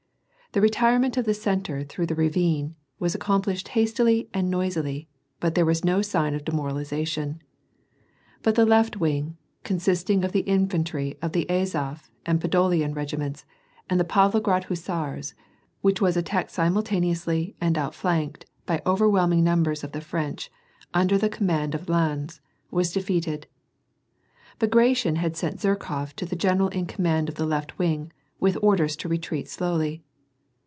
The 0.53 0.59
retirement 0.59 1.15
of 1.15 1.23
the 1.23 1.33
centre 1.33 1.85
through 1.85 2.07
the 2.07 2.13
ravine 2.13 2.75
was 2.99 3.15
accomplished 3.15 3.69
hastily 3.69 4.27
and 4.33 4.51
noisily, 4.51 5.07
bat 5.39 5.55
there 5.55 5.63
was 5.65 5.85
no 5.85 6.01
sign 6.01 6.35
of 6.35 6.43
demoralization. 6.43 7.41
Bat 8.43 8.55
the 8.55 8.65
left 8.65 8.97
wing, 8.97 9.37
consisting 9.63 10.25
of 10.25 10.33
the 10.33 10.41
infantry 10.41 11.17
of 11.21 11.31
the 11.31 11.45
Azof 11.45 12.09
and 12.25 12.41
Podolian 12.41 12.93
regiments, 12.93 13.45
and 13.89 13.97
the 13.97 14.03
Pavlograd 14.03 14.65
hussars, 14.65 15.35
which 15.79 16.01
was 16.01 16.17
at 16.17 16.25
tacked 16.25 16.51
simidtaneously, 16.51 17.53
and 17.61 17.77
outflanked 17.77 18.45
by 18.65 18.81
overwhelming 18.85 19.45
num 19.45 19.63
bers 19.63 19.85
of 19.85 19.93
the 19.93 20.01
French, 20.01 20.51
under 20.93 21.17
the 21.17 21.29
command 21.29 21.73
of 21.73 21.87
Lannes, 21.87 22.41
was 22.69 22.91
de 22.91 22.99
feated 23.01 23.47
Bagration 24.59 25.15
had 25.15 25.37
sent 25.37 25.61
Zherkof 25.61 26.13
to 26.17 26.25
the 26.25 26.35
general 26.35 26.67
in 26.67 26.87
command 26.87 27.29
of 27.29 27.35
the 27.35 27.45
left 27.45 27.79
wing, 27.79 28.11
with 28.41 28.57
orders 28.61 28.97
to 28.97 29.07
retreat 29.07 29.47
slowly. 29.47 30.03